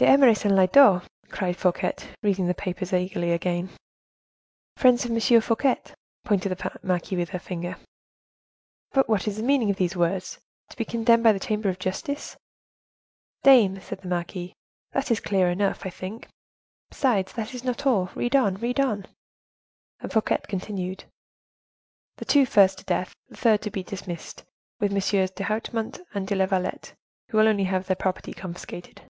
[0.00, 3.68] "D'Eymeris and Lyodot!" cried Fouquet, reading the paper eagerly again.
[4.76, 5.16] "Friends of M.
[5.16, 5.92] F.,"
[6.24, 7.76] pointed the marquise with her finger.
[8.92, 10.38] "But what is the meaning of these words:
[10.70, 12.36] 'To be condemned by the Chamber of Justice'?"
[13.42, 14.52] "Dame!" said the marquise,
[14.92, 16.28] "that is clear enough, I think.
[16.90, 18.10] Besides, that is not all.
[18.14, 19.04] Read on, read on;"
[19.98, 24.44] and Fouquet continued,—"The two first to death, the third to be dismissed,
[24.78, 25.34] with MM.
[25.34, 26.92] d'Hautemont and de la Vallette,
[27.30, 29.02] who will only have their property confiscated."